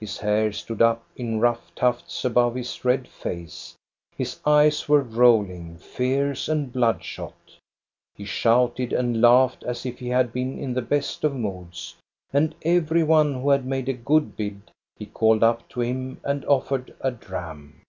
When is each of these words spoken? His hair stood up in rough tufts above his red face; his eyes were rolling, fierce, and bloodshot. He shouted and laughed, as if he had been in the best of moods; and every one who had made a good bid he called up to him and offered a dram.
His 0.00 0.16
hair 0.16 0.50
stood 0.54 0.80
up 0.80 1.04
in 1.14 1.40
rough 1.40 1.74
tufts 1.74 2.24
above 2.24 2.54
his 2.54 2.86
red 2.86 3.06
face; 3.06 3.74
his 4.16 4.40
eyes 4.46 4.88
were 4.88 5.02
rolling, 5.02 5.76
fierce, 5.76 6.48
and 6.48 6.72
bloodshot. 6.72 7.36
He 8.14 8.24
shouted 8.24 8.94
and 8.94 9.20
laughed, 9.20 9.62
as 9.64 9.84
if 9.84 9.98
he 9.98 10.08
had 10.08 10.32
been 10.32 10.58
in 10.58 10.72
the 10.72 10.80
best 10.80 11.22
of 11.22 11.34
moods; 11.34 11.96
and 12.32 12.54
every 12.62 13.02
one 13.02 13.34
who 13.42 13.50
had 13.50 13.66
made 13.66 13.90
a 13.90 13.92
good 13.92 14.38
bid 14.38 14.70
he 14.96 15.04
called 15.04 15.42
up 15.42 15.68
to 15.68 15.82
him 15.82 16.18
and 16.24 16.46
offered 16.46 16.96
a 17.02 17.10
dram. 17.10 17.82